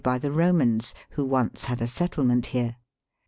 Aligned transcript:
345 0.03 0.11
by 0.11 0.17
the 0.17 0.35
Eomans, 0.65 0.93
who 1.11 1.23
once 1.23 1.65
had 1.65 1.79
a 1.79 1.85
settlement 1.85 2.47
here. 2.47 2.75